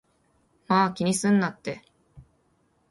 [0.67, 1.83] まぁ、気にすんなって